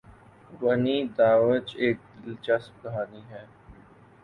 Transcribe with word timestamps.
ونی 0.61 0.97
داوچ 1.17 1.67
ایک 1.81 1.97
دلچسپ 2.23 2.73
کہانی 2.83 3.21
ہے۔ 3.31 3.43